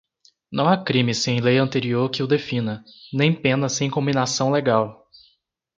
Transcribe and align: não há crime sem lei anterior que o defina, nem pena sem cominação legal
não 0.51 0.67
há 0.67 0.83
crime 0.83 1.13
sem 1.13 1.39
lei 1.39 1.59
anterior 1.59 2.09
que 2.09 2.23
o 2.23 2.27
defina, 2.27 2.83
nem 3.13 3.31
pena 3.39 3.69
sem 3.69 3.87
cominação 3.87 4.49
legal 4.49 5.07